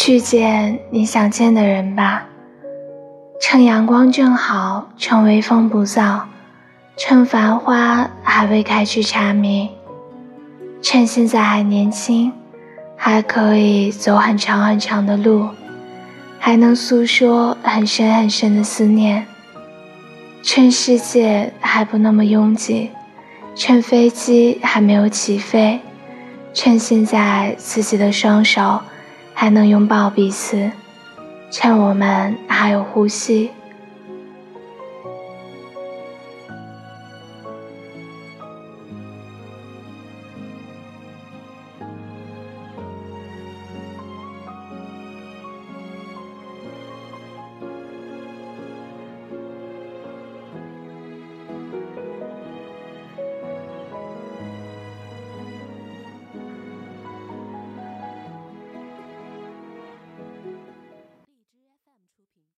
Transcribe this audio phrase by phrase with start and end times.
[0.00, 2.24] 去见你想见的人吧。
[3.40, 6.20] 趁阳光正好，趁微风不燥，
[6.96, 9.68] 趁繁花还未开去查明，
[10.80, 12.32] 趁现在还年轻，
[12.96, 15.48] 还可以走很长很长的路，
[16.38, 19.26] 还能诉说很深很深的思念。
[20.44, 22.90] 趁世界还不那么拥挤，
[23.56, 25.80] 趁飞机还没有起飞，
[26.54, 28.80] 趁现在自己的双手
[29.40, 30.68] 还能拥抱彼此。
[31.48, 33.52] 趁我们还有呼吸，